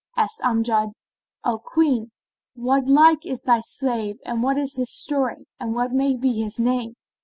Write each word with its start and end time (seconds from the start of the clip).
Asked 0.17 0.41
Amjad, 0.41 0.93
"O 1.43 1.59
Queen, 1.63 2.09
what 2.55 2.87
like 2.87 3.23
is 3.23 3.43
thy 3.43 3.61
slave 3.61 4.17
and 4.25 4.41
what 4.41 4.57
is 4.57 4.73
his 4.75 4.89
story 4.89 5.45
and 5.59 5.75
what 5.75 5.93
may 5.93 6.15
be 6.15 6.41
his 6.41 6.57
name?" 6.57 6.95